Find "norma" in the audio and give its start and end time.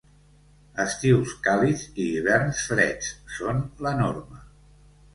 4.05-4.47